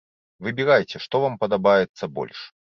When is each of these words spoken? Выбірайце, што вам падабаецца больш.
Выбірайце, 0.47 1.03
што 1.05 1.15
вам 1.25 1.37
падабаецца 1.45 2.13
больш. 2.19 2.39